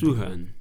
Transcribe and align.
Zuhören, 0.00 0.54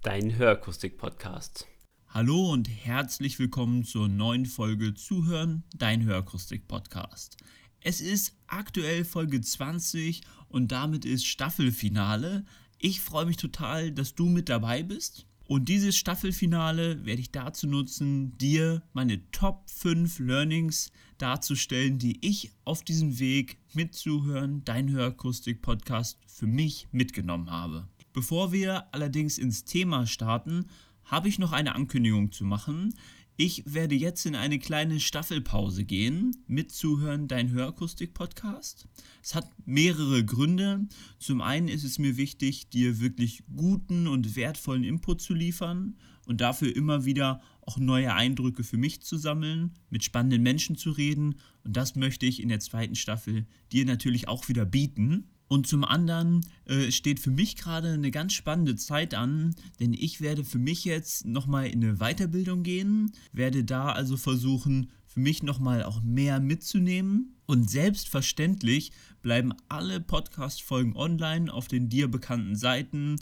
dein 0.00 0.38
Hörakustik-Podcast. 0.38 1.66
Hallo 2.06 2.50
und 2.50 2.70
herzlich 2.70 3.38
willkommen 3.38 3.84
zur 3.84 4.08
neuen 4.08 4.46
Folge 4.46 4.94
Zuhören, 4.94 5.62
dein 5.76 6.04
Hörakustik-Podcast. 6.04 7.36
Es 7.82 8.00
ist 8.00 8.34
aktuell 8.46 9.04
Folge 9.04 9.42
20 9.42 10.22
und 10.48 10.72
damit 10.72 11.04
ist 11.04 11.26
Staffelfinale. 11.26 12.46
Ich 12.78 13.02
freue 13.02 13.26
mich 13.26 13.36
total, 13.36 13.92
dass 13.92 14.14
du 14.14 14.24
mit 14.24 14.48
dabei 14.48 14.82
bist. 14.82 15.26
Und 15.46 15.68
dieses 15.68 15.94
Staffelfinale 15.94 17.04
werde 17.04 17.20
ich 17.20 17.30
dazu 17.30 17.66
nutzen, 17.66 18.38
dir 18.38 18.82
meine 18.94 19.30
Top 19.32 19.68
5 19.68 20.18
Learnings 20.20 20.90
darzustellen, 21.18 21.98
die 21.98 22.26
ich 22.26 22.52
auf 22.64 22.82
diesem 22.84 23.18
Weg 23.18 23.58
mitzuhören, 23.74 24.64
dein 24.64 24.90
Hörakustik-Podcast 24.90 26.18
für 26.26 26.46
mich 26.46 26.88
mitgenommen 26.90 27.50
habe. 27.50 27.86
Bevor 28.12 28.52
wir 28.52 28.92
allerdings 28.92 29.38
ins 29.38 29.64
Thema 29.64 30.06
starten, 30.06 30.66
habe 31.04 31.28
ich 31.28 31.38
noch 31.38 31.52
eine 31.52 31.74
Ankündigung 31.74 32.32
zu 32.32 32.44
machen. 32.44 32.94
Ich 33.40 33.62
werde 33.72 33.94
jetzt 33.94 34.26
in 34.26 34.34
eine 34.34 34.58
kleine 34.58 34.98
Staffelpause 34.98 35.84
gehen 35.84 36.42
mit 36.48 36.72
Zuhören 36.72 37.28
Dein 37.28 37.52
Hörakustik-Podcast. 37.52 38.88
Es 39.22 39.36
hat 39.36 39.48
mehrere 39.64 40.24
Gründe. 40.24 40.88
Zum 41.20 41.40
einen 41.40 41.68
ist 41.68 41.84
es 41.84 42.00
mir 42.00 42.16
wichtig, 42.16 42.68
dir 42.70 42.98
wirklich 42.98 43.44
guten 43.54 44.08
und 44.08 44.34
wertvollen 44.34 44.82
Input 44.82 45.20
zu 45.20 45.34
liefern 45.34 45.96
und 46.26 46.40
dafür 46.40 46.74
immer 46.74 47.04
wieder 47.04 47.40
auch 47.60 47.78
neue 47.78 48.12
Eindrücke 48.12 48.64
für 48.64 48.76
mich 48.76 49.02
zu 49.02 49.16
sammeln, 49.16 49.74
mit 49.88 50.02
spannenden 50.02 50.42
Menschen 50.42 50.76
zu 50.76 50.90
reden. 50.90 51.36
Und 51.62 51.76
das 51.76 51.94
möchte 51.94 52.26
ich 52.26 52.42
in 52.42 52.48
der 52.48 52.58
zweiten 52.58 52.96
Staffel 52.96 53.46
dir 53.70 53.84
natürlich 53.84 54.26
auch 54.26 54.48
wieder 54.48 54.64
bieten. 54.64 55.30
Und 55.48 55.66
zum 55.66 55.82
anderen 55.82 56.46
äh, 56.66 56.90
steht 56.90 57.20
für 57.20 57.30
mich 57.30 57.56
gerade 57.56 57.92
eine 57.92 58.10
ganz 58.10 58.34
spannende 58.34 58.76
Zeit 58.76 59.14
an, 59.14 59.54
denn 59.80 59.94
ich 59.94 60.20
werde 60.20 60.44
für 60.44 60.58
mich 60.58 60.84
jetzt 60.84 61.24
nochmal 61.24 61.68
in 61.68 61.82
eine 61.82 61.96
Weiterbildung 61.96 62.62
gehen, 62.62 63.12
werde 63.32 63.64
da 63.64 63.90
also 63.90 64.16
versuchen, 64.16 64.90
für 65.06 65.20
mich 65.20 65.42
nochmal 65.42 65.82
auch 65.82 66.02
mehr 66.02 66.38
mitzunehmen. 66.38 67.34
Und 67.46 67.70
selbstverständlich 67.70 68.92
bleiben 69.22 69.54
alle 69.70 70.00
Podcast-Folgen 70.00 70.94
online 70.96 71.50
auf 71.52 71.66
den 71.66 71.88
dir 71.88 72.08
bekannten 72.08 72.56
Seiten, 72.56 73.16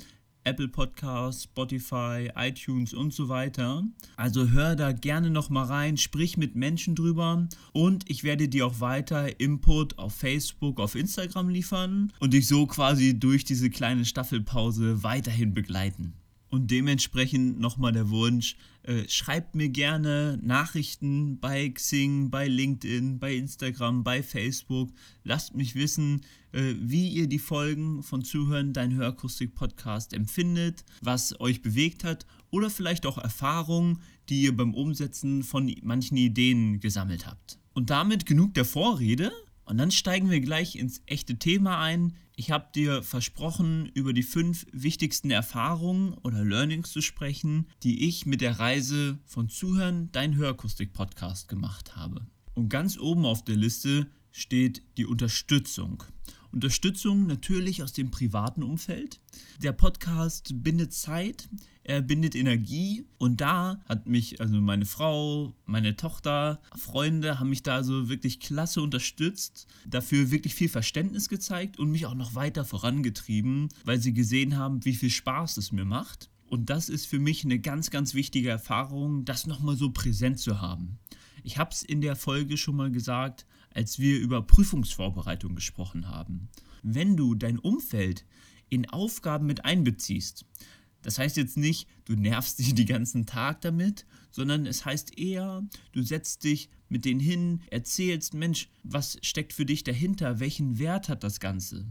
Apple 0.47 0.69
Podcasts, 0.69 1.43
Spotify, 1.43 2.31
iTunes 2.37 2.95
und 2.95 3.13
so 3.13 3.29
weiter. 3.29 3.83
Also 4.17 4.51
hör 4.51 4.77
da 4.77 4.93
gerne 4.93 5.29
noch 5.29 5.51
mal 5.51 5.65
rein, 5.65 5.97
sprich 5.97 6.37
mit 6.37 6.55
Menschen 6.55 6.95
drüber 6.95 7.49
und 7.73 8.09
ich 8.09 8.23
werde 8.23 8.49
dir 8.49 8.67
auch 8.67 8.81
weiter 8.81 9.41
Input 9.41 9.99
auf 9.99 10.15
Facebook, 10.15 10.79
auf 10.79 10.95
Instagram 10.95 11.49
liefern 11.49 12.13
und 12.21 12.33
dich 12.33 12.47
so 12.47 12.67
quasi 12.67 13.19
durch 13.19 13.45
diese 13.45 13.71
kleine 13.71 14.05
Staffelpause 14.05 15.03
weiterhin 15.03 15.53
begleiten. 15.53 16.15
Und 16.49 16.71
dementsprechend 16.71 17.59
nochmal 17.59 17.93
der 17.93 18.09
Wunsch, 18.11 18.57
äh, 18.87 19.09
schreibt 19.09 19.57
mir 19.57 19.69
gerne 19.69 20.39
Nachrichten 20.43 21.41
bei 21.41 21.69
Xing, 21.71 22.31
bei 22.31 22.47
LinkedIn, 22.47 23.19
bei 23.19 23.35
Instagram, 23.35 24.05
bei 24.05 24.23
Facebook. 24.23 24.93
Lasst 25.25 25.57
mich 25.57 25.75
wissen, 25.75 26.23
äh, 26.53 26.75
wie 26.79 27.09
ihr 27.09 27.27
die 27.27 27.41
Folgen 27.41 28.05
von 28.05 28.23
Zuhören, 28.23 28.73
dein 28.73 28.95
Hörakustik-Podcast 28.95 30.13
empfindet, 30.13 30.85
was 31.03 31.39
euch 31.41 31.63
bewegt 31.63 32.05
hat 32.05 32.27
oder 32.51 32.71
vielleicht 32.71 33.07
auch 33.07 33.19
Erfahrungen, 33.19 34.01
die 34.29 34.43
ihr 34.43 34.57
beim 34.57 34.73
Umsetzen 34.73 35.43
von 35.43 35.75
manchen 35.83 36.17
Ideen 36.17 36.79
gesammelt 36.79 37.27
habt. 37.27 37.59
Und 37.75 37.91
damit 37.91 38.25
genug 38.25 38.55
der 38.55 38.65
Vorrede. 38.65 39.33
Und 39.67 39.79
dann 39.79 39.91
steigen 39.91 40.31
wir 40.31 40.41
gleich 40.41 40.77
ins 40.77 41.03
echte 41.07 41.39
Thema 41.39 41.81
ein. 41.81 42.15
Ich 42.37 42.53
habe 42.53 42.69
dir 42.75 43.03
versprochen, 43.03 43.91
über 43.95 44.13
die 44.13 44.23
fünf 44.23 44.65
wichtigsten 44.73 45.31
Erfahrungen 45.31 46.15
oder 46.23 46.45
Learnings 46.45 46.93
zu 46.93 47.03
sprechen, 47.03 47.67
die 47.83 48.07
ich 48.07 48.27
mit 48.27 48.41
der 48.41 48.61
Reise 48.61 49.19
von 49.27 49.49
Zuhören, 49.49 50.11
dein 50.13 50.37
Hörakustik-Podcast 50.37 51.49
gemacht 51.49 51.97
habe. 51.97 52.27
Und 52.55 52.69
ganz 52.69 52.97
oben 52.97 53.27
auf 53.27 53.45
der 53.45 53.57
Liste 53.57 54.07
steht 54.31 54.83
die 54.99 55.07
Unterstützung. 55.07 56.05
Unterstützung 56.53 57.27
natürlich 57.27 57.83
aus 57.83 57.93
dem 57.93 58.11
privaten 58.11 58.63
Umfeld. 58.63 59.21
Der 59.63 59.73
Podcast 59.73 60.63
bindet 60.63 60.93
Zeit, 60.93 61.49
er 61.87 62.03
bindet 62.03 62.35
Energie 62.35 63.07
und 63.17 63.41
da 63.41 63.81
hat 63.89 64.09
mich, 64.09 64.41
also 64.41 64.61
meine 64.61 64.87
Frau, 64.87 65.55
meine 65.67 65.97
Tochter, 65.97 66.61
Freunde 66.77 67.39
haben 67.39 67.51
mich 67.51 67.63
da 67.63 67.85
so 67.85 68.09
wirklich 68.09 68.41
klasse 68.41 68.83
unterstützt, 68.83 69.69
dafür 69.87 70.33
wirklich 70.33 70.57
viel 70.57 70.69
Verständnis 70.69 71.29
gezeigt 71.29 71.79
und 71.79 71.93
mich 71.93 72.07
auch 72.07 72.17
noch 72.17 72.35
weiter 72.35 72.65
vorangetrieben, 72.65 73.69
weil 73.85 74.01
sie 74.01 74.13
gesehen 74.13 74.57
haben, 74.57 74.85
wie 74.85 74.97
viel 74.97 75.11
Spaß 75.11 75.59
es 75.59 75.71
mir 75.71 75.85
macht. 75.85 76.29
Und 76.49 76.71
das 76.71 76.89
ist 76.89 77.07
für 77.07 77.21
mich 77.21 77.45
eine 77.45 77.61
ganz, 77.61 77.91
ganz 77.91 78.15
wichtige 78.15 78.51
Erfahrung, 78.51 79.25
das 79.25 79.47
nochmal 79.47 79.77
so 79.77 79.91
präsent 79.91 80.41
zu 80.41 80.61
haben. 80.61 80.99
Ich 81.45 81.57
habe 81.57 81.71
es 81.71 81.85
in 81.85 82.01
der 82.01 82.17
Folge 82.17 82.57
schon 82.57 82.75
mal 82.75 82.91
gesagt, 82.91 83.47
als 83.73 84.01
wir 84.01 84.19
über 84.19 84.43
Prüfungsvorbereitung 84.43 85.55
gesprochen 85.55 86.09
haben. 86.09 86.49
Wenn 86.83 87.17
du 87.17 87.37
dein 87.37 87.61
Umfeld 87.61 88.25
in 88.69 88.89
Aufgaben 88.91 89.47
mit 89.47 89.65
einbeziehst, 89.65 90.45
das 91.07 91.21
heißt 91.21 91.37
jetzt 91.37 91.57
nicht, 91.57 91.87
du 92.05 92.15
nervst 92.17 92.59
dich 92.59 92.75
den 92.75 92.87
ganzen 92.87 93.27
Tag 93.27 93.61
damit, 93.61 94.07
sondern 94.33 94.67
es 94.67 94.85
heißt 94.85 95.17
eher, 95.17 95.63
du 95.93 96.03
setzt 96.03 96.43
dich 96.43 96.69
mit 96.89 97.05
denen 97.05 97.21
hin, 97.21 97.63
erzählst, 97.71 98.35
Mensch, 98.35 98.69
was 98.83 99.17
steckt 99.23 99.53
für 99.53 99.65
dich 99.65 99.85
dahinter, 99.85 100.41
welchen 100.41 100.81
Wert 100.81 101.09
hat 101.09 101.23
das 101.23 101.39
Ganze? 101.39 101.87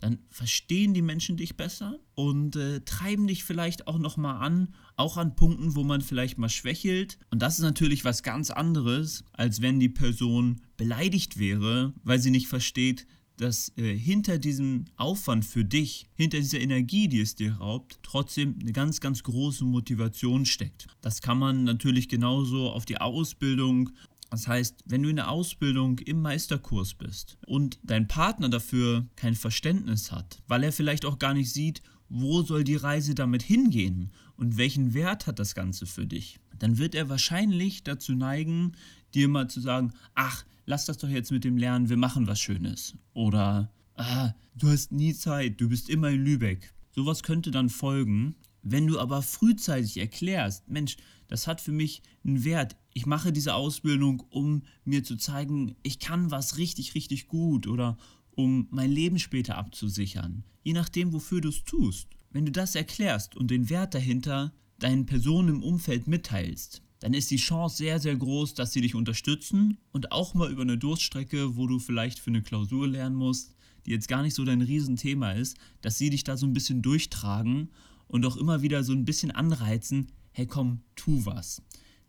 Dann 0.00 0.18
verstehen 0.28 0.92
die 0.92 1.00
Menschen 1.00 1.38
dich 1.38 1.56
besser 1.56 1.98
und 2.14 2.56
äh, 2.56 2.80
treiben 2.80 3.26
dich 3.26 3.42
vielleicht 3.42 3.86
auch 3.86 3.98
nochmal 3.98 4.44
an, 4.44 4.74
auch 4.96 5.16
an 5.16 5.34
Punkten, 5.34 5.74
wo 5.74 5.82
man 5.82 6.02
vielleicht 6.02 6.36
mal 6.36 6.50
schwächelt. 6.50 7.18
Und 7.30 7.40
das 7.40 7.58
ist 7.58 7.64
natürlich 7.64 8.04
was 8.04 8.22
ganz 8.22 8.50
anderes, 8.50 9.24
als 9.32 9.62
wenn 9.62 9.80
die 9.80 9.88
Person 9.88 10.60
beleidigt 10.76 11.38
wäre, 11.38 11.94
weil 12.04 12.18
sie 12.18 12.30
nicht 12.30 12.48
versteht, 12.48 13.06
dass 13.38 13.72
äh, 13.76 13.96
hinter 13.96 14.38
diesem 14.38 14.84
Aufwand 14.96 15.44
für 15.44 15.64
dich, 15.64 16.06
hinter 16.14 16.38
dieser 16.38 16.60
Energie, 16.60 17.08
die 17.08 17.20
es 17.20 17.34
dir 17.34 17.54
raubt, 17.54 17.98
trotzdem 18.02 18.56
eine 18.60 18.72
ganz, 18.72 19.00
ganz 19.00 19.22
große 19.22 19.64
Motivation 19.64 20.44
steckt. 20.44 20.86
Das 21.00 21.22
kann 21.22 21.38
man 21.38 21.64
natürlich 21.64 22.08
genauso 22.08 22.70
auf 22.70 22.84
die 22.84 22.98
Ausbildung 22.98 23.90
das 24.30 24.46
heißt, 24.46 24.84
wenn 24.84 25.02
du 25.02 25.08
in 25.08 25.16
der 25.16 25.30
Ausbildung 25.30 25.98
im 26.00 26.20
Meisterkurs 26.20 26.94
bist 26.94 27.38
und 27.46 27.78
dein 27.82 28.08
Partner 28.08 28.48
dafür 28.48 29.06
kein 29.16 29.34
Verständnis 29.34 30.12
hat, 30.12 30.42
weil 30.46 30.64
er 30.64 30.72
vielleicht 30.72 31.06
auch 31.06 31.18
gar 31.18 31.34
nicht 31.34 31.52
sieht, 31.52 31.82
wo 32.08 32.42
soll 32.42 32.64
die 32.64 32.76
Reise 32.76 33.14
damit 33.14 33.42
hingehen 33.42 34.10
und 34.36 34.56
welchen 34.56 34.94
Wert 34.94 35.26
hat 35.26 35.38
das 35.38 35.54
Ganze 35.54 35.86
für 35.86 36.06
dich, 36.06 36.40
dann 36.58 36.78
wird 36.78 36.94
er 36.94 37.08
wahrscheinlich 37.08 37.84
dazu 37.84 38.14
neigen, 38.14 38.72
dir 39.14 39.28
mal 39.28 39.48
zu 39.48 39.60
sagen, 39.60 39.92
ach, 40.14 40.44
lass 40.68 40.84
das 40.84 40.98
doch 40.98 41.08
jetzt 41.08 41.32
mit 41.32 41.44
dem 41.44 41.56
Lernen, 41.56 41.88
wir 41.88 41.96
machen 41.96 42.26
was 42.26 42.38
Schönes. 42.38 42.94
Oder, 43.14 43.72
ah, 43.94 44.32
du 44.54 44.68
hast 44.68 44.92
nie 44.92 45.14
Zeit, 45.14 45.60
du 45.60 45.70
bist 45.70 45.88
immer 45.88 46.10
in 46.10 46.22
Lübeck. 46.22 46.74
Sowas 46.94 47.22
könnte 47.22 47.50
dann 47.50 47.70
folgen. 47.70 48.36
Wenn 48.62 48.86
du 48.86 49.00
aber 49.00 49.22
frühzeitig 49.22 49.96
erklärst, 49.96 50.68
Mensch, 50.68 50.98
das 51.26 51.46
hat 51.46 51.62
für 51.62 51.72
mich 51.72 52.02
einen 52.22 52.44
Wert. 52.44 52.76
Ich 52.92 53.06
mache 53.06 53.32
diese 53.32 53.54
Ausbildung, 53.54 54.22
um 54.28 54.62
mir 54.84 55.02
zu 55.04 55.16
zeigen, 55.16 55.74
ich 55.82 56.00
kann 56.00 56.30
was 56.30 56.58
richtig, 56.58 56.94
richtig 56.94 57.28
gut 57.28 57.66
oder 57.66 57.96
um 58.32 58.68
mein 58.70 58.90
Leben 58.90 59.18
später 59.18 59.56
abzusichern. 59.56 60.44
Je 60.64 60.74
nachdem, 60.74 61.14
wofür 61.14 61.40
du 61.40 61.48
es 61.48 61.64
tust. 61.64 62.08
Wenn 62.30 62.44
du 62.44 62.52
das 62.52 62.74
erklärst 62.74 63.36
und 63.36 63.50
den 63.50 63.70
Wert 63.70 63.94
dahinter 63.94 64.52
deinen 64.78 65.06
Personen 65.06 65.48
im 65.48 65.62
Umfeld 65.62 66.06
mitteilst, 66.08 66.82
dann 67.00 67.14
ist 67.14 67.30
die 67.30 67.36
Chance 67.36 67.76
sehr, 67.76 68.00
sehr 68.00 68.16
groß, 68.16 68.54
dass 68.54 68.72
sie 68.72 68.80
dich 68.80 68.94
unterstützen 68.94 69.78
und 69.92 70.12
auch 70.12 70.34
mal 70.34 70.50
über 70.50 70.62
eine 70.62 70.78
Durststrecke, 70.78 71.56
wo 71.56 71.66
du 71.66 71.78
vielleicht 71.78 72.18
für 72.18 72.30
eine 72.30 72.42
Klausur 72.42 72.88
lernen 72.88 73.16
musst, 73.16 73.54
die 73.86 73.92
jetzt 73.92 74.08
gar 74.08 74.22
nicht 74.22 74.34
so 74.34 74.44
dein 74.44 74.62
Riesenthema 74.62 75.32
ist, 75.32 75.56
dass 75.80 75.98
sie 75.98 76.10
dich 76.10 76.24
da 76.24 76.36
so 76.36 76.46
ein 76.46 76.52
bisschen 76.52 76.82
durchtragen 76.82 77.70
und 78.08 78.26
auch 78.26 78.36
immer 78.36 78.62
wieder 78.62 78.82
so 78.82 78.92
ein 78.92 79.04
bisschen 79.04 79.30
anreizen, 79.30 80.12
hey 80.32 80.46
komm, 80.46 80.80
tu 80.96 81.24
was. 81.24 81.62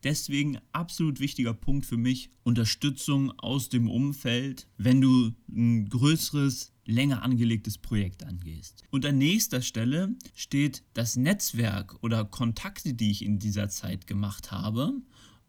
Deswegen 0.03 0.59
absolut 0.71 1.19
wichtiger 1.19 1.53
Punkt 1.53 1.85
für 1.85 1.97
mich, 1.97 2.31
Unterstützung 2.44 3.31
aus 3.38 3.69
dem 3.69 3.89
Umfeld, 3.89 4.68
wenn 4.77 5.01
du 5.01 5.33
ein 5.50 5.89
größeres, 5.89 6.71
länger 6.89 7.24
angelegtes 7.24 7.77
Projekt 7.77 8.24
angehst. 8.24 8.83
Und 8.89 9.06
an 9.06 9.18
nächster 9.18 9.62
Stelle 9.62 10.15
steht 10.36 10.83
das 10.94 11.15
Netzwerk 11.15 12.01
oder 12.03 12.25
Kontakte, 12.25 12.94
die 12.94 13.12
ich 13.12 13.24
in 13.24 13.39
dieser 13.39 13.69
Zeit 13.69 14.07
gemacht 14.07 14.51
habe. 14.51 14.94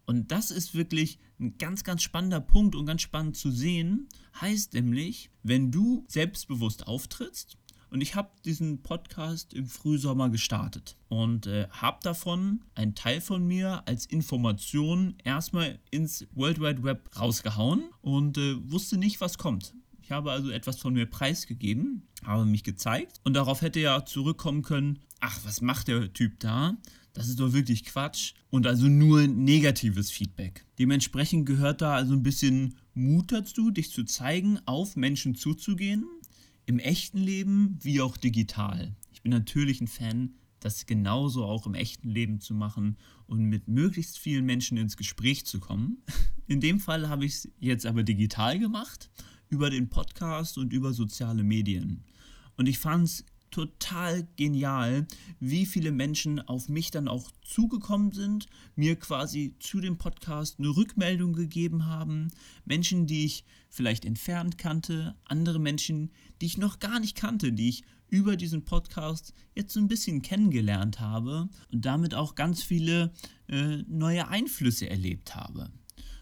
Und 0.07 0.31
das 0.31 0.51
ist 0.51 0.75
wirklich 0.75 1.19
ein 1.39 1.57
ganz, 1.59 1.85
ganz 1.85 2.03
spannender 2.03 2.41
Punkt 2.41 2.75
und 2.75 2.87
ganz 2.87 3.03
spannend 3.03 3.37
zu 3.37 3.51
sehen. 3.51 4.09
Heißt 4.41 4.75
nämlich, 4.75 5.31
wenn 5.43 5.71
du 5.71 6.05
selbstbewusst 6.09 6.87
auftrittst, 6.87 7.57
und 7.91 8.01
ich 8.01 8.15
habe 8.15 8.31
diesen 8.45 8.83
Podcast 8.83 9.53
im 9.53 9.67
Frühsommer 9.67 10.31
gestartet 10.31 10.97
und 11.09 11.49
äh, 11.49 11.67
habe 11.71 11.99
davon 12.03 12.63
einen 12.77 12.95
Teil 12.95 13.21
von 13.21 13.45
mir 13.45 13.83
als 13.87 14.07
Information 14.07 15.17
erstmal 15.25 15.81
ins 15.91 16.27
World 16.33 16.61
Wide 16.61 16.83
Web 16.85 17.11
rausgehauen 17.19 17.85
und 18.01 18.39
äh, 18.39 18.57
wusste 18.71 18.97
nicht, 18.97 19.21
was 19.21 19.39
kommt. 19.39 19.75
Habe 20.11 20.33
also 20.33 20.51
etwas 20.51 20.79
von 20.79 20.95
mir 20.95 21.07
preisgegeben, 21.07 22.03
habe 22.25 22.45
mich 22.45 22.65
gezeigt 22.65 23.21
und 23.25 23.35
darauf 23.35 23.63
hätte 23.63 23.81
ja 23.81 24.05
zurückkommen 24.05 24.63
können, 24.63 25.01
ach, 25.21 25.39
was 25.45 25.61
macht 25.61 25.89
der 25.89 26.13
Typ 26.13 26.41
da? 26.41 26.77
Das 27.13 27.29
ist 27.29 27.41
doch 27.41 27.53
wirklich 27.53 27.85
Quatsch 27.85 28.35
und 28.51 28.67
also 28.67 28.87
nur 28.87 29.27
negatives 29.27 30.11
Feedback. 30.11 30.65
Dementsprechend 30.79 31.47
gehört 31.47 31.83
da 31.83 31.95
also 31.95 32.15
ein 32.15 32.23
bisschen 32.23 32.77
Mut 32.95 33.33
dazu, 33.33 33.71
dich 33.71 33.91
zu 33.91 34.05
zeigen, 34.05 34.59
auf 34.65 34.97
Menschen 34.97 35.35
zuzugehen, 35.35 36.07
im 36.67 36.79
echten 36.79 37.19
Leben 37.19 37.79
wie 37.83 38.01
auch 38.01 38.17
digital. 38.17 38.95
Ich 39.13 39.23
bin 39.23 39.33
natürlich 39.33 39.81
ein 39.81 39.89
Fan, 39.89 40.35
das 40.61 40.87
genauso 40.87 41.45
auch 41.45 41.67
im 41.67 41.75
echten 41.75 42.09
Leben 42.09 42.41
zu 42.41 42.55
machen 42.55 42.97
und 43.27 43.45
mit 43.45 43.67
möglichst 43.69 44.19
vielen 44.19 44.45
Menschen 44.45 44.77
ins 44.77 44.97
Gespräch 44.97 45.47
zu 45.47 45.59
kommen. 45.59 46.03
In 46.47 46.61
dem 46.61 46.81
Fall 46.81 47.09
habe 47.09 47.25
ich 47.25 47.33
es 47.33 47.49
jetzt 47.61 47.87
aber 47.87 48.03
digital 48.03 48.59
gemacht, 48.59 49.11
über 49.51 49.69
den 49.69 49.91
Podcast 49.91 50.57
und 50.59 50.73
über 50.73 50.93
soziale 50.93 51.43
Medien. 51.43 52.05
Und 52.57 52.67
ich 52.67 52.79
fand 52.79 53.05
es 53.05 53.25
total 53.51 54.27
genial, 54.37 55.07
wie 55.41 55.67
viele 55.67 55.91
Menschen 55.93 56.41
auf 56.41 56.69
mich 56.69 56.91
dann 56.91 57.09
auch 57.09 57.31
zugekommen 57.43 58.13
sind, 58.13 58.47
mir 58.77 58.97
quasi 58.97 59.55
zu 59.59 59.81
dem 59.81 59.99
Podcast 59.99 60.59
eine 60.59 60.69
Rückmeldung 60.69 61.33
gegeben 61.33 61.87
haben. 61.87 62.31
Menschen, 62.65 63.07
die 63.07 63.25
ich 63.25 63.45
vielleicht 63.69 64.05
entfernt 64.05 64.57
kannte, 64.57 65.15
andere 65.25 65.59
Menschen, 65.59 66.11
die 66.41 66.47
ich 66.47 66.59
noch 66.59 66.79
gar 66.79 67.01
nicht 67.01 67.17
kannte, 67.17 67.53
die 67.53 67.69
ich 67.69 67.85
über 68.09 68.37
diesen 68.37 68.65
Podcast 68.65 69.35
jetzt 69.55 69.73
so 69.73 69.81
ein 69.81 69.89
bisschen 69.89 70.23
kennengelernt 70.23 71.01
habe 71.01 71.49
und 71.73 71.85
damit 71.85 72.15
auch 72.15 72.35
ganz 72.35 72.63
viele 72.63 73.13
äh, 73.49 73.79
neue 73.89 74.29
Einflüsse 74.29 74.91
erlebt 74.91 75.35
habe. 75.37 75.71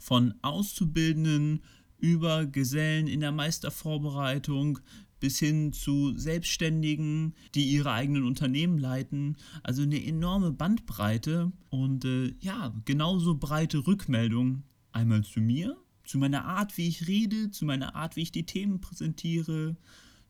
Von 0.00 0.34
Auszubildenden 0.42 1.62
über 1.98 2.46
Gesellen 2.46 3.06
in 3.06 3.20
der 3.20 3.32
Meistervorbereitung 3.32 4.78
bis 5.20 5.38
hin 5.38 5.72
zu 5.72 6.16
Selbstständigen, 6.16 7.34
die 7.54 7.64
ihre 7.64 7.92
eigenen 7.92 8.24
Unternehmen 8.24 8.78
leiten. 8.78 9.36
Also 9.62 9.82
eine 9.82 10.04
enorme 10.04 10.52
Bandbreite 10.52 11.52
und 11.70 12.04
äh, 12.04 12.34
ja, 12.40 12.72
genauso 12.84 13.34
breite 13.36 13.86
Rückmeldung 13.86 14.62
einmal 14.92 15.24
zu 15.24 15.40
mir, 15.40 15.76
zu 16.04 16.18
meiner 16.18 16.44
Art, 16.44 16.76
wie 16.78 16.88
ich 16.88 17.08
rede, 17.08 17.50
zu 17.50 17.64
meiner 17.64 17.94
Art, 17.94 18.16
wie 18.16 18.22
ich 18.22 18.32
die 18.32 18.46
Themen 18.46 18.80
präsentiere, 18.80 19.76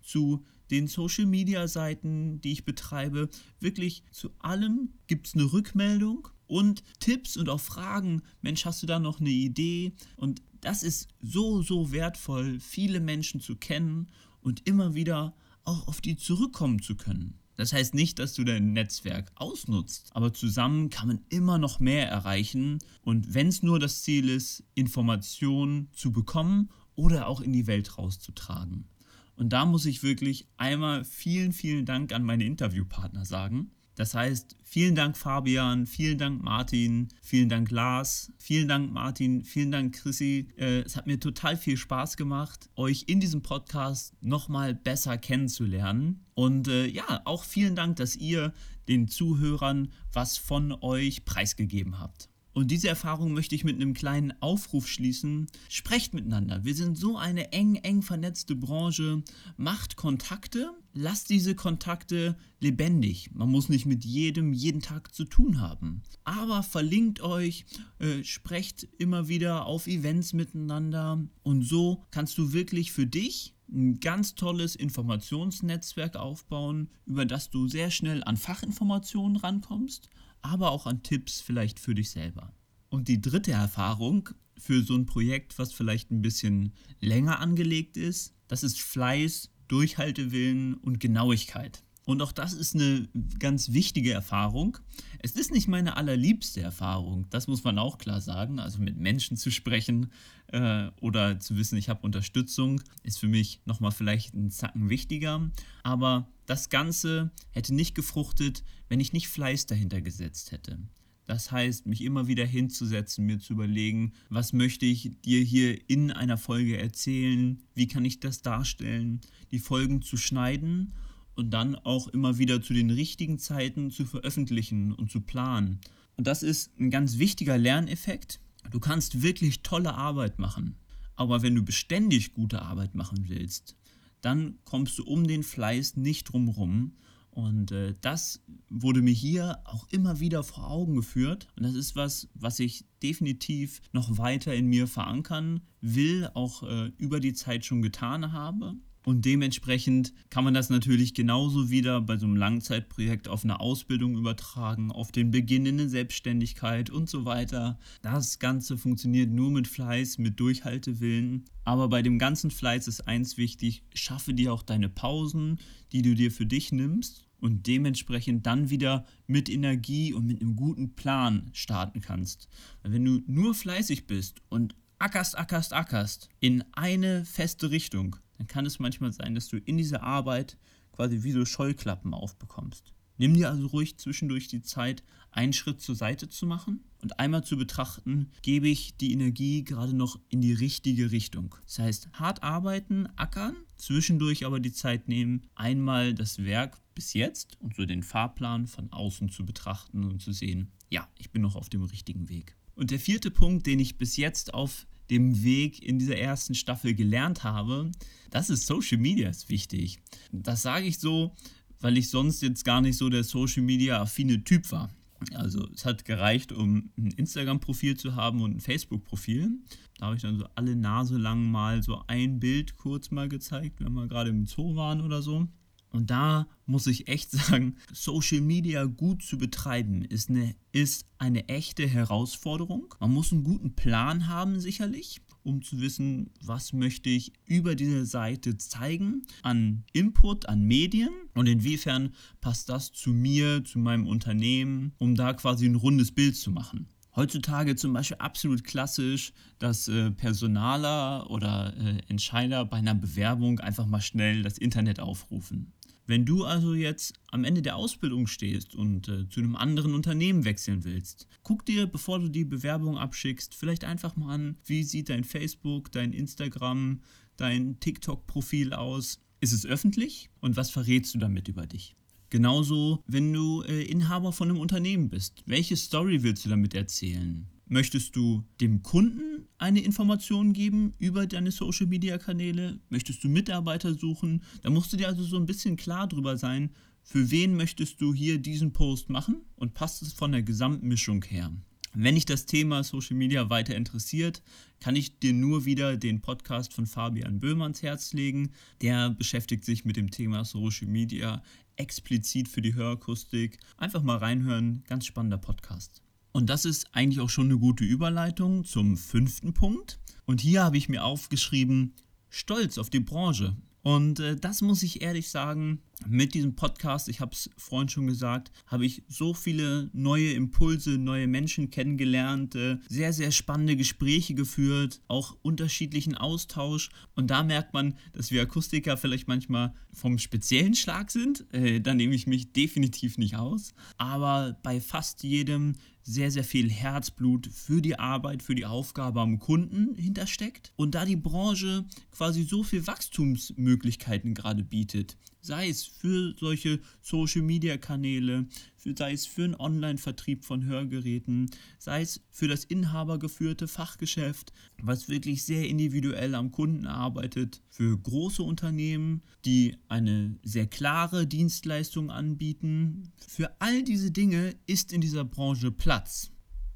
zu 0.00 0.44
den 0.70 0.86
Social-Media-Seiten, 0.86 2.40
die 2.40 2.52
ich 2.52 2.64
betreibe. 2.64 3.28
Wirklich 3.60 4.04
zu 4.10 4.30
allem 4.38 4.90
gibt 5.06 5.28
es 5.28 5.34
eine 5.34 5.52
Rückmeldung 5.52 6.28
und 6.46 6.82
Tipps 7.00 7.36
und 7.36 7.48
auch 7.48 7.60
Fragen. 7.60 8.22
Mensch, 8.42 8.64
hast 8.64 8.82
du 8.82 8.86
da 8.86 8.98
noch 8.98 9.20
eine 9.20 9.30
Idee? 9.30 9.92
Und 10.16 10.42
das 10.60 10.82
ist 10.82 11.08
so, 11.20 11.62
so 11.62 11.92
wertvoll, 11.92 12.60
viele 12.60 13.00
Menschen 13.00 13.40
zu 13.40 13.56
kennen 13.56 14.08
und 14.40 14.66
immer 14.66 14.94
wieder 14.94 15.34
auch 15.64 15.86
auf 15.88 16.00
die 16.00 16.16
zurückkommen 16.16 16.80
zu 16.80 16.96
können. 16.96 17.38
Das 17.56 17.72
heißt 17.72 17.92
nicht, 17.92 18.20
dass 18.20 18.34
du 18.34 18.44
dein 18.44 18.72
Netzwerk 18.72 19.32
ausnutzt, 19.34 20.10
aber 20.14 20.32
zusammen 20.32 20.90
kann 20.90 21.08
man 21.08 21.20
immer 21.28 21.58
noch 21.58 21.80
mehr 21.80 22.08
erreichen. 22.08 22.78
Und 23.02 23.34
wenn 23.34 23.48
es 23.48 23.64
nur 23.64 23.80
das 23.80 24.02
Ziel 24.02 24.28
ist, 24.28 24.62
Informationen 24.74 25.88
zu 25.92 26.12
bekommen 26.12 26.70
oder 26.94 27.26
auch 27.26 27.40
in 27.40 27.52
die 27.52 27.66
Welt 27.66 27.98
rauszutragen. 27.98 28.86
Und 29.34 29.52
da 29.52 29.66
muss 29.66 29.86
ich 29.86 30.02
wirklich 30.02 30.46
einmal 30.56 31.04
vielen, 31.04 31.52
vielen 31.52 31.84
Dank 31.84 32.12
an 32.12 32.22
meine 32.22 32.44
Interviewpartner 32.44 33.24
sagen. 33.24 33.72
Das 33.98 34.14
heißt, 34.14 34.54
vielen 34.62 34.94
Dank 34.94 35.16
Fabian, 35.16 35.84
vielen 35.88 36.18
Dank 36.18 36.40
Martin, 36.40 37.08
vielen 37.20 37.48
Dank 37.48 37.68
Lars, 37.72 38.32
vielen 38.38 38.68
Dank 38.68 38.92
Martin, 38.92 39.42
vielen 39.42 39.72
Dank 39.72 39.92
Chrissy. 39.92 40.50
Äh, 40.56 40.82
es 40.82 40.94
hat 40.94 41.08
mir 41.08 41.18
total 41.18 41.56
viel 41.56 41.76
Spaß 41.76 42.16
gemacht, 42.16 42.70
euch 42.76 43.06
in 43.08 43.18
diesem 43.18 43.42
Podcast 43.42 44.14
nochmal 44.20 44.72
besser 44.72 45.18
kennenzulernen. 45.18 46.24
Und 46.34 46.68
äh, 46.68 46.86
ja, 46.86 47.22
auch 47.24 47.42
vielen 47.42 47.74
Dank, 47.74 47.96
dass 47.96 48.14
ihr 48.14 48.52
den 48.86 49.08
Zuhörern 49.08 49.88
was 50.12 50.38
von 50.38 50.70
euch 50.80 51.24
preisgegeben 51.24 51.98
habt. 51.98 52.28
Und 52.58 52.72
diese 52.72 52.88
Erfahrung 52.88 53.34
möchte 53.34 53.54
ich 53.54 53.62
mit 53.62 53.76
einem 53.76 53.94
kleinen 53.94 54.32
Aufruf 54.42 54.88
schließen. 54.88 55.46
Sprecht 55.68 56.12
miteinander. 56.12 56.64
Wir 56.64 56.74
sind 56.74 56.98
so 56.98 57.16
eine 57.16 57.52
eng, 57.52 57.76
eng 57.76 58.02
vernetzte 58.02 58.56
Branche. 58.56 59.22
Macht 59.56 59.94
Kontakte. 59.94 60.72
Lasst 60.92 61.30
diese 61.30 61.54
Kontakte 61.54 62.36
lebendig. 62.58 63.30
Man 63.32 63.48
muss 63.48 63.68
nicht 63.68 63.86
mit 63.86 64.04
jedem 64.04 64.52
jeden 64.52 64.80
Tag 64.80 65.14
zu 65.14 65.24
tun 65.24 65.60
haben. 65.60 66.02
Aber 66.24 66.64
verlinkt 66.64 67.20
euch, 67.20 67.64
äh, 68.00 68.24
sprecht 68.24 68.88
immer 68.98 69.28
wieder 69.28 69.66
auf 69.66 69.86
Events 69.86 70.32
miteinander. 70.32 71.24
Und 71.44 71.62
so 71.62 72.02
kannst 72.10 72.38
du 72.38 72.52
wirklich 72.52 72.90
für 72.90 73.06
dich 73.06 73.54
ein 73.70 74.00
ganz 74.00 74.34
tolles 74.34 74.74
Informationsnetzwerk 74.74 76.16
aufbauen, 76.16 76.88
über 77.06 77.24
das 77.24 77.50
du 77.50 77.68
sehr 77.68 77.92
schnell 77.92 78.24
an 78.24 78.36
Fachinformationen 78.36 79.36
rankommst 79.36 80.10
aber 80.42 80.70
auch 80.70 80.86
an 80.86 81.02
Tipps 81.02 81.40
vielleicht 81.40 81.80
für 81.80 81.94
dich 81.94 82.10
selber. 82.10 82.52
Und 82.90 83.08
die 83.08 83.20
dritte 83.20 83.52
Erfahrung 83.52 84.30
für 84.56 84.82
so 84.82 84.94
ein 84.94 85.06
Projekt, 85.06 85.58
was 85.58 85.72
vielleicht 85.72 86.10
ein 86.10 86.22
bisschen 86.22 86.72
länger 87.00 87.40
angelegt 87.40 87.96
ist, 87.96 88.34
das 88.48 88.62
ist 88.62 88.80
Fleiß, 88.80 89.50
Durchhaltewillen 89.68 90.74
und 90.74 90.98
Genauigkeit. 91.00 91.82
Und 92.08 92.22
auch 92.22 92.32
das 92.32 92.54
ist 92.54 92.74
eine 92.74 93.06
ganz 93.38 93.74
wichtige 93.74 94.12
Erfahrung. 94.12 94.78
Es 95.18 95.32
ist 95.32 95.52
nicht 95.52 95.68
meine 95.68 95.98
allerliebste 95.98 96.62
Erfahrung, 96.62 97.26
das 97.28 97.48
muss 97.48 97.64
man 97.64 97.78
auch 97.78 97.98
klar 97.98 98.22
sagen. 98.22 98.60
Also 98.60 98.78
mit 98.78 98.96
Menschen 98.96 99.36
zu 99.36 99.50
sprechen 99.50 100.10
äh, 100.46 100.88
oder 101.02 101.38
zu 101.38 101.58
wissen, 101.58 101.76
ich 101.76 101.90
habe 101.90 102.00
Unterstützung, 102.00 102.80
ist 103.02 103.18
für 103.18 103.28
mich 103.28 103.60
nochmal 103.66 103.90
vielleicht 103.90 104.32
ein 104.32 104.50
Zacken 104.50 104.88
wichtiger. 104.88 105.50
Aber 105.82 106.26
das 106.46 106.70
Ganze 106.70 107.30
hätte 107.50 107.74
nicht 107.74 107.94
gefruchtet, 107.94 108.64
wenn 108.88 109.00
ich 109.00 109.12
nicht 109.12 109.28
Fleiß 109.28 109.66
dahinter 109.66 110.00
gesetzt 110.00 110.50
hätte. 110.50 110.78
Das 111.26 111.52
heißt, 111.52 111.84
mich 111.84 112.02
immer 112.02 112.26
wieder 112.26 112.46
hinzusetzen, 112.46 113.26
mir 113.26 113.38
zu 113.38 113.52
überlegen, 113.52 114.14
was 114.30 114.54
möchte 114.54 114.86
ich 114.86 115.12
dir 115.26 115.42
hier 115.42 115.78
in 115.90 116.10
einer 116.10 116.38
Folge 116.38 116.78
erzählen, 116.78 117.62
wie 117.74 117.86
kann 117.86 118.06
ich 118.06 118.18
das 118.18 118.40
darstellen, 118.40 119.20
die 119.50 119.58
Folgen 119.58 120.00
zu 120.00 120.16
schneiden 120.16 120.94
und 121.38 121.50
dann 121.50 121.76
auch 121.76 122.08
immer 122.08 122.38
wieder 122.38 122.60
zu 122.60 122.74
den 122.74 122.90
richtigen 122.90 123.38
Zeiten 123.38 123.90
zu 123.90 124.04
veröffentlichen 124.04 124.92
und 124.92 125.10
zu 125.10 125.20
planen. 125.20 125.80
Und 126.16 126.26
das 126.26 126.42
ist 126.42 126.78
ein 126.78 126.90
ganz 126.90 127.18
wichtiger 127.18 127.56
Lerneffekt. 127.56 128.40
Du 128.70 128.80
kannst 128.80 129.22
wirklich 129.22 129.62
tolle 129.62 129.94
Arbeit 129.94 130.38
machen, 130.38 130.76
aber 131.14 131.42
wenn 131.42 131.54
du 131.54 131.62
beständig 131.62 132.34
gute 132.34 132.62
Arbeit 132.62 132.94
machen 132.94 133.28
willst, 133.28 133.76
dann 134.20 134.58
kommst 134.64 134.98
du 134.98 135.04
um 135.04 135.26
den 135.26 135.42
Fleiß 135.42 135.96
nicht 135.96 136.24
drumherum. 136.24 136.96
Und 137.30 137.70
äh, 137.70 137.94
das 138.00 138.42
wurde 138.68 139.00
mir 139.00 139.14
hier 139.14 139.60
auch 139.64 139.86
immer 139.90 140.18
wieder 140.18 140.42
vor 140.42 140.68
Augen 140.68 140.96
geführt. 140.96 141.46
Und 141.56 141.62
das 141.62 141.74
ist 141.74 141.94
was, 141.94 142.28
was 142.34 142.58
ich 142.58 142.84
definitiv 143.00 143.80
noch 143.92 144.18
weiter 144.18 144.52
in 144.54 144.66
mir 144.66 144.88
verankern 144.88 145.60
will, 145.80 146.28
auch 146.34 146.64
äh, 146.64 146.90
über 146.98 147.20
die 147.20 147.34
Zeit 147.34 147.64
schon 147.64 147.80
getan 147.80 148.32
habe. 148.32 148.74
Und 149.08 149.24
dementsprechend 149.24 150.12
kann 150.28 150.44
man 150.44 150.52
das 150.52 150.68
natürlich 150.68 151.14
genauso 151.14 151.70
wieder 151.70 152.02
bei 152.02 152.18
so 152.18 152.26
einem 152.26 152.36
Langzeitprojekt 152.36 153.26
auf 153.26 153.42
eine 153.42 153.58
Ausbildung 153.58 154.18
übertragen, 154.18 154.92
auf 154.92 155.12
den 155.12 155.30
Beginn 155.30 155.64
in 155.64 155.80
eine 155.80 155.88
Selbstständigkeit 155.88 156.90
und 156.90 157.08
so 157.08 157.24
weiter. 157.24 157.78
Das 158.02 158.38
Ganze 158.38 158.76
funktioniert 158.76 159.30
nur 159.30 159.50
mit 159.50 159.66
Fleiß, 159.66 160.18
mit 160.18 160.38
Durchhaltewillen. 160.38 161.46
Aber 161.64 161.88
bei 161.88 162.02
dem 162.02 162.18
ganzen 162.18 162.50
Fleiß 162.50 162.86
ist 162.86 163.08
eins 163.08 163.38
wichtig, 163.38 163.82
schaffe 163.94 164.34
dir 164.34 164.52
auch 164.52 164.62
deine 164.62 164.90
Pausen, 164.90 165.58
die 165.90 166.02
du 166.02 166.14
dir 166.14 166.30
für 166.30 166.44
dich 166.44 166.70
nimmst 166.70 167.24
und 167.40 167.66
dementsprechend 167.66 168.44
dann 168.44 168.68
wieder 168.68 169.06
mit 169.26 169.48
Energie 169.48 170.12
und 170.12 170.26
mit 170.26 170.42
einem 170.42 170.54
guten 170.54 170.96
Plan 170.96 171.48
starten 171.54 172.02
kannst. 172.02 172.46
Weil 172.82 172.92
wenn 172.92 173.06
du 173.06 173.22
nur 173.26 173.54
fleißig 173.54 174.06
bist 174.06 174.42
und 174.50 174.74
ackerst, 174.98 175.38
ackerst, 175.38 175.72
ackerst 175.72 176.28
in 176.40 176.62
eine 176.72 177.24
feste 177.24 177.70
Richtung, 177.70 178.16
dann 178.38 178.46
kann 178.46 178.66
es 178.66 178.78
manchmal 178.78 179.12
sein, 179.12 179.34
dass 179.34 179.48
du 179.48 179.58
in 179.58 179.76
dieser 179.76 180.02
Arbeit 180.02 180.56
quasi 180.92 181.22
wie 181.22 181.32
so 181.32 181.44
Scheuklappen 181.44 182.14
aufbekommst. 182.14 182.92
Nimm 183.18 183.34
dir 183.34 183.50
also 183.50 183.66
ruhig 183.66 183.98
zwischendurch 183.98 184.46
die 184.46 184.62
Zeit, 184.62 185.02
einen 185.30 185.52
Schritt 185.52 185.80
zur 185.80 185.94
Seite 185.94 186.28
zu 186.28 186.46
machen 186.46 186.84
und 187.02 187.18
einmal 187.18 187.44
zu 187.44 187.56
betrachten, 187.56 188.30
gebe 188.42 188.68
ich 188.68 188.96
die 188.96 189.12
Energie 189.12 189.64
gerade 189.64 189.92
noch 189.92 190.18
in 190.28 190.40
die 190.40 190.52
richtige 190.52 191.10
Richtung. 191.10 191.54
Das 191.64 191.80
heißt, 191.80 192.08
hart 192.12 192.42
arbeiten, 192.42 193.08
ackern, 193.16 193.56
zwischendurch 193.76 194.46
aber 194.46 194.60
die 194.60 194.72
Zeit 194.72 195.08
nehmen, 195.08 195.42
einmal 195.54 196.14
das 196.14 196.44
Werk 196.44 196.78
bis 196.94 197.12
jetzt 197.12 197.60
und 197.60 197.76
so 197.76 197.84
den 197.86 198.02
Fahrplan 198.02 198.66
von 198.66 198.92
außen 198.92 199.30
zu 199.30 199.44
betrachten 199.44 200.04
und 200.04 200.22
zu 200.22 200.32
sehen, 200.32 200.70
ja, 200.88 201.08
ich 201.18 201.30
bin 201.30 201.42
noch 201.42 201.56
auf 201.56 201.68
dem 201.68 201.82
richtigen 201.82 202.28
Weg. 202.28 202.56
Und 202.74 202.92
der 202.92 203.00
vierte 203.00 203.30
Punkt, 203.30 203.66
den 203.66 203.80
ich 203.80 203.98
bis 203.98 204.16
jetzt 204.16 204.54
auf 204.54 204.86
dem 205.10 205.42
Weg 205.42 205.82
in 205.82 205.98
dieser 205.98 206.16
ersten 206.16 206.54
Staffel 206.54 206.94
gelernt 206.94 207.44
habe, 207.44 207.90
das 208.30 208.50
ist 208.50 208.66
Social 208.66 208.98
Media 208.98 209.28
ist 209.28 209.48
wichtig. 209.48 209.98
Das 210.32 210.62
sage 210.62 210.86
ich 210.86 210.98
so, 210.98 211.34
weil 211.80 211.96
ich 211.96 212.10
sonst 212.10 212.42
jetzt 212.42 212.64
gar 212.64 212.80
nicht 212.80 212.96
so 212.96 213.08
der 213.08 213.24
Social 213.24 213.62
Media 213.62 214.00
affine 214.00 214.44
Typ 214.44 214.70
war. 214.72 214.90
Also 215.34 215.66
es 215.74 215.84
hat 215.84 216.04
gereicht, 216.04 216.52
um 216.52 216.90
ein 216.96 217.10
Instagram-Profil 217.12 217.96
zu 217.96 218.14
haben 218.14 218.40
und 218.40 218.56
ein 218.56 218.60
Facebook-Profil. 218.60 219.50
Da 219.98 220.06
habe 220.06 220.16
ich 220.16 220.22
dann 220.22 220.38
so 220.38 220.46
alle 220.54 220.76
Nase 220.76 221.16
lang 221.16 221.50
mal 221.50 221.82
so 221.82 222.02
ein 222.06 222.38
Bild 222.38 222.76
kurz 222.76 223.10
mal 223.10 223.28
gezeigt, 223.28 223.80
wenn 223.80 223.92
wir 223.94 224.06
gerade 224.06 224.30
im 224.30 224.46
Zoo 224.46 224.76
waren 224.76 225.00
oder 225.00 225.22
so. 225.22 225.48
Und 225.90 226.10
da 226.10 226.46
muss 226.66 226.86
ich 226.86 227.08
echt 227.08 227.30
sagen, 227.32 227.76
Social 227.92 228.40
Media 228.40 228.84
gut 228.84 229.22
zu 229.22 229.38
betreiben 229.38 230.02
ist 230.02 230.30
eine, 230.30 230.54
ist 230.72 231.06
eine 231.18 231.48
echte 231.48 231.86
Herausforderung. 231.86 232.94
Man 233.00 233.12
muss 233.12 233.32
einen 233.32 233.44
guten 233.44 233.74
Plan 233.74 234.28
haben, 234.28 234.60
sicherlich, 234.60 235.20
um 235.42 235.62
zu 235.62 235.80
wissen, 235.80 236.30
was 236.42 236.72
möchte 236.72 237.08
ich 237.08 237.32
über 237.46 237.74
diese 237.74 238.04
Seite 238.04 238.58
zeigen 238.58 239.22
an 239.42 239.84
Input, 239.92 240.48
an 240.48 240.62
Medien 240.62 241.10
und 241.34 241.46
inwiefern 241.46 242.14
passt 242.40 242.68
das 242.68 242.92
zu 242.92 243.10
mir, 243.10 243.64
zu 243.64 243.78
meinem 243.78 244.06
Unternehmen, 244.06 244.92
um 244.98 245.14
da 245.14 245.32
quasi 245.32 245.66
ein 245.66 245.74
rundes 245.74 246.12
Bild 246.12 246.36
zu 246.36 246.50
machen. 246.50 246.88
Heutzutage 247.16 247.74
zum 247.74 247.94
Beispiel 247.94 248.18
absolut 248.18 248.62
klassisch, 248.62 249.32
dass 249.58 249.88
äh, 249.88 250.12
Personaler 250.12 251.28
oder 251.30 251.74
äh, 251.76 251.98
Entscheider 252.08 252.64
bei 252.64 252.76
einer 252.76 252.94
Bewerbung 252.94 253.58
einfach 253.58 253.86
mal 253.86 254.00
schnell 254.00 254.44
das 254.44 254.56
Internet 254.56 255.00
aufrufen. 255.00 255.72
Wenn 256.08 256.24
du 256.24 256.44
also 256.44 256.72
jetzt 256.72 257.12
am 257.30 257.44
Ende 257.44 257.60
der 257.60 257.76
Ausbildung 257.76 258.26
stehst 258.26 258.74
und 258.74 259.08
äh, 259.08 259.28
zu 259.28 259.40
einem 259.40 259.54
anderen 259.54 259.94
Unternehmen 259.94 260.46
wechseln 260.46 260.82
willst, 260.84 261.28
guck 261.42 261.66
dir, 261.66 261.86
bevor 261.86 262.18
du 262.18 262.30
die 262.30 262.46
Bewerbung 262.46 262.96
abschickst, 262.96 263.54
vielleicht 263.54 263.84
einfach 263.84 264.16
mal 264.16 264.34
an, 264.34 264.56
wie 264.64 264.84
sieht 264.84 265.10
dein 265.10 265.22
Facebook, 265.22 265.92
dein 265.92 266.14
Instagram, 266.14 267.02
dein 267.36 267.78
TikTok-Profil 267.80 268.72
aus. 268.72 269.20
Ist 269.40 269.52
es 269.52 269.66
öffentlich 269.66 270.30
und 270.40 270.56
was 270.56 270.70
verrätst 270.70 271.14
du 271.14 271.18
damit 271.18 271.46
über 271.46 271.66
dich? 271.66 271.94
Genauso, 272.30 273.02
wenn 273.06 273.30
du 273.30 273.62
äh, 273.64 273.82
Inhaber 273.82 274.32
von 274.32 274.48
einem 274.48 274.60
Unternehmen 274.60 275.10
bist. 275.10 275.42
Welche 275.44 275.76
Story 275.76 276.22
willst 276.22 276.46
du 276.46 276.48
damit 276.48 276.72
erzählen? 276.72 277.46
Möchtest 277.70 278.16
du 278.16 278.44
dem 278.62 278.82
Kunden 278.82 279.46
eine 279.58 279.80
Information 279.80 280.54
geben 280.54 280.94
über 280.98 281.26
deine 281.26 281.50
Social 281.50 281.86
Media 281.86 282.16
Kanäle? 282.16 282.80
Möchtest 282.88 283.22
du 283.22 283.28
Mitarbeiter 283.28 283.92
suchen? 283.92 284.42
Da 284.62 284.70
musst 284.70 284.90
du 284.92 284.96
dir 284.96 285.06
also 285.06 285.22
so 285.22 285.36
ein 285.36 285.44
bisschen 285.44 285.76
klar 285.76 286.08
drüber 286.08 286.38
sein, 286.38 286.70
für 287.02 287.30
wen 287.30 287.56
möchtest 287.56 288.00
du 288.00 288.14
hier 288.14 288.38
diesen 288.38 288.72
Post 288.72 289.10
machen 289.10 289.42
und 289.54 289.74
passt 289.74 290.00
es 290.00 290.14
von 290.14 290.32
der 290.32 290.42
Gesamtmischung 290.42 291.22
her. 291.24 291.52
Wenn 291.92 292.14
dich 292.14 292.24
das 292.24 292.46
Thema 292.46 292.84
Social 292.84 293.16
Media 293.16 293.50
weiter 293.50 293.74
interessiert, 293.76 294.42
kann 294.80 294.96
ich 294.96 295.18
dir 295.18 295.34
nur 295.34 295.66
wieder 295.66 295.98
den 295.98 296.22
Podcast 296.22 296.72
von 296.72 296.86
Fabian 296.86 297.38
Böhm 297.38 297.60
ans 297.60 297.82
Herz 297.82 298.14
legen. 298.14 298.52
Der 298.80 299.10
beschäftigt 299.10 299.64
sich 299.64 299.84
mit 299.84 299.96
dem 299.96 300.10
Thema 300.10 300.44
Social 300.44 300.88
Media 300.88 301.42
explizit 301.76 302.48
für 302.48 302.62
die 302.62 302.74
Hörakustik. 302.74 303.58
Einfach 303.76 304.02
mal 304.02 304.18
reinhören, 304.18 304.84
ganz 304.86 305.04
spannender 305.04 305.38
Podcast. 305.38 306.02
Und 306.32 306.50
das 306.50 306.64
ist 306.64 306.88
eigentlich 306.92 307.20
auch 307.20 307.30
schon 307.30 307.46
eine 307.46 307.58
gute 307.58 307.84
Überleitung 307.84 308.64
zum 308.64 308.96
fünften 308.96 309.54
Punkt. 309.54 309.98
Und 310.26 310.40
hier 310.40 310.64
habe 310.64 310.76
ich 310.76 310.88
mir 310.88 311.04
aufgeschrieben, 311.04 311.94
Stolz 312.28 312.78
auf 312.78 312.90
die 312.90 313.00
Branche. 313.00 313.56
Und 313.82 314.20
äh, 314.20 314.36
das 314.36 314.60
muss 314.60 314.82
ich 314.82 315.00
ehrlich 315.02 315.30
sagen, 315.30 315.80
mit 316.06 316.34
diesem 316.34 316.54
Podcast, 316.54 317.08
ich 317.08 317.20
habe 317.20 317.32
es 317.32 317.48
vorhin 317.56 317.88
schon 317.88 318.06
gesagt, 318.06 318.52
habe 318.66 318.84
ich 318.84 319.02
so 319.08 319.34
viele 319.34 319.88
neue 319.92 320.32
Impulse, 320.32 320.98
neue 320.98 321.26
Menschen 321.26 321.70
kennengelernt, 321.70 322.54
äh, 322.54 322.76
sehr, 322.88 323.12
sehr 323.12 323.30
spannende 323.30 323.76
Gespräche 323.76 324.34
geführt, 324.34 325.00
auch 325.08 325.36
unterschiedlichen 325.42 326.16
Austausch. 326.16 326.90
Und 327.14 327.28
da 327.30 327.42
merkt 327.42 327.72
man, 327.72 327.94
dass 328.12 328.30
wir 328.30 328.42
Akustiker 328.42 328.96
vielleicht 328.96 329.28
manchmal 329.28 329.72
vom 329.92 330.18
speziellen 330.18 330.74
Schlag 330.74 331.10
sind. 331.10 331.46
Äh, 331.54 331.80
da 331.80 331.94
nehme 331.94 332.14
ich 332.14 332.26
mich 332.26 332.52
definitiv 332.52 333.16
nicht 333.16 333.36
aus. 333.36 333.72
Aber 333.96 334.58
bei 334.62 334.80
fast 334.80 335.22
jedem 335.22 335.76
sehr, 336.08 336.30
sehr 336.30 336.44
viel 336.44 336.70
Herzblut 336.70 337.48
für 337.52 337.82
die 337.82 337.98
Arbeit, 337.98 338.42
für 338.42 338.54
die 338.54 338.64
Aufgabe 338.64 339.20
am 339.20 339.38
Kunden 339.38 339.94
hintersteckt. 339.96 340.72
Und 340.76 340.94
da 340.94 341.04
die 341.04 341.16
Branche 341.16 341.84
quasi 342.10 342.44
so 342.44 342.62
viel 342.62 342.86
Wachstumsmöglichkeiten 342.86 344.32
gerade 344.32 344.64
bietet, 344.64 345.18
sei 345.48 345.70
es 345.70 345.84
für 345.84 346.34
solche 346.38 346.78
Social-Media-Kanäle, 347.00 348.46
sei 348.76 349.12
es 349.12 349.26
für 349.26 349.44
einen 349.44 349.54
Online-Vertrieb 349.54 350.44
von 350.44 350.64
Hörgeräten, 350.64 351.50
sei 351.78 352.02
es 352.02 352.20
für 352.30 352.48
das 352.48 352.64
inhabergeführte 352.64 353.66
Fachgeschäft, 353.66 354.52
was 354.82 355.08
wirklich 355.08 355.44
sehr 355.44 355.66
individuell 355.66 356.34
am 356.34 356.52
Kunden 356.52 356.86
arbeitet, 356.86 357.62
für 357.70 357.98
große 357.98 358.42
Unternehmen, 358.42 359.22
die 359.46 359.76
eine 359.88 360.38
sehr 360.42 360.66
klare 360.66 361.26
Dienstleistung 361.26 362.10
anbieten. 362.10 363.12
Für 363.26 363.58
all 363.58 363.82
diese 363.82 364.10
Dinge 364.10 364.54
ist 364.66 364.92
in 364.92 365.00
dieser 365.00 365.24
Branche 365.24 365.70
Platz. 365.70 366.30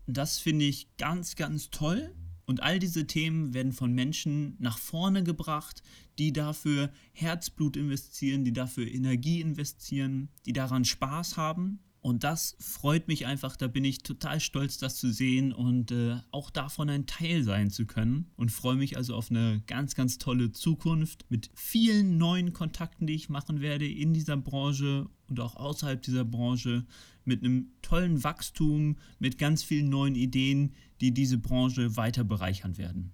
Das 0.07 0.39
finde 0.39 0.65
ich 0.65 0.97
ganz, 0.97 1.37
ganz 1.37 1.69
toll. 1.71 2.15
Und 2.53 2.63
all 2.63 2.79
diese 2.79 3.07
Themen 3.07 3.55
werden 3.55 3.73
von 3.73 3.95
Menschen 3.95 4.57
nach 4.59 4.77
vorne 4.77 5.25
gebracht, 5.25 5.83
die 6.19 6.35
dafür 6.35 6.93
Herzblut 7.15 7.79
investieren, 7.79 8.45
die 8.45 8.53
dafür 8.53 8.87
Energie 8.87 9.41
investieren, 9.41 10.29
die 10.45 10.53
daran 10.53 10.85
Spaß 10.85 11.39
haben. 11.39 11.79
Und 12.03 12.25
das 12.25 12.57
freut 12.59 13.07
mich 13.07 13.27
einfach, 13.27 13.57
da 13.57 13.69
bin 13.69 13.85
ich 13.85 14.03
total 14.03 14.41
stolz, 14.41 14.77
das 14.77 14.97
zu 14.97 15.13
sehen 15.13 15.53
und 15.53 15.93
äh, 15.93 16.17
auch 16.33 16.51
davon 16.51 16.91
ein 16.91 17.07
Teil 17.07 17.45
sein 17.45 17.71
zu 17.71 17.87
können. 17.87 18.29
Und 18.35 18.51
freue 18.51 18.75
mich 18.75 18.97
also 18.97 19.15
auf 19.15 19.31
eine 19.31 19.63
ganz, 19.69 19.95
ganz 19.95 20.19
tolle 20.19 20.51
Zukunft 20.51 21.25
mit 21.31 21.51
vielen 21.55 22.19
neuen 22.19 22.53
Kontakten, 22.53 23.07
die 23.07 23.15
ich 23.15 23.29
machen 23.29 23.61
werde 23.61 23.89
in 23.89 24.13
dieser 24.13 24.37
Branche 24.37 25.09
und 25.29 25.39
auch 25.39 25.55
außerhalb 25.55 26.03
dieser 26.03 26.25
Branche, 26.25 26.85
mit 27.25 27.45
einem 27.45 27.71
tollen 27.83 28.25
Wachstum, 28.25 28.97
mit 29.21 29.39
ganz 29.39 29.63
vielen 29.63 29.89
neuen 29.89 30.17
Ideen, 30.17 30.75
die 31.01 31.15
diese 31.15 31.39
Branche 31.39 31.97
weiter 31.97 32.25
bereichern 32.25 32.79
werden. 32.79 33.13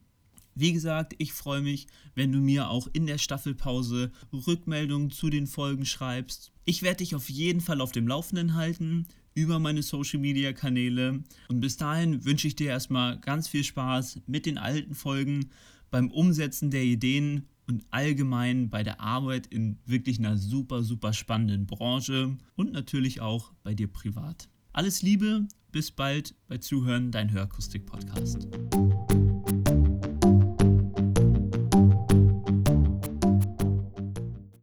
Wie 0.55 0.73
gesagt, 0.73 1.15
ich 1.19 1.35
freue 1.35 1.61
mich, 1.61 1.87
wenn 2.15 2.33
du 2.33 2.41
mir 2.41 2.69
auch 2.69 2.89
in 2.93 3.07
der 3.07 3.19
Staffelpause 3.19 4.11
Rückmeldungen 4.33 5.11
zu 5.11 5.31
den 5.31 5.47
Folgen 5.47 5.87
schreibst. 5.87 6.53
Ich 6.69 6.83
werde 6.83 6.99
dich 6.99 7.15
auf 7.15 7.31
jeden 7.31 7.63
Fall 7.63 7.81
auf 7.81 7.93
dem 7.93 8.07
Laufenden 8.07 8.53
halten 8.53 9.07
über 9.33 9.59
meine 9.59 9.83
Social 9.83 10.21
Media 10.21 10.53
Kanäle. 10.53 11.25
Und 11.49 11.61
bis 11.61 11.79
dahin 11.79 12.27
wünsche 12.27 12.47
ich 12.47 12.57
dir 12.57 12.69
erstmal 12.69 13.19
ganz 13.21 13.49
viel 13.49 13.65
Spaß 13.65 14.21
mit 14.27 14.45
den 14.45 14.59
alten 14.59 14.95
Folgen, 14.95 15.49
beim 15.91 16.11
Umsetzen 16.11 16.71
der 16.71 16.85
Ideen 16.85 17.47
und 17.67 17.87
allgemein 17.89 18.69
bei 18.69 18.83
der 18.83 19.01
Arbeit 19.01 19.47
in 19.47 19.79
wirklich 19.87 20.19
einer 20.19 20.37
super, 20.37 20.83
super 20.83 21.15
spannenden 21.15 21.65
Branche 21.65 22.37
und 22.55 22.73
natürlich 22.75 23.23
auch 23.23 23.51
bei 23.63 23.73
dir 23.73 23.89
privat. 23.89 24.51
Alles 24.75 25.01
Liebe, 25.01 25.49
bis 25.73 25.91
bald 25.91 26.35
bei 26.49 26.59
Zuhören, 26.59 27.11
dein 27.11 27.33
Hörakustik-Podcast. 27.33 28.47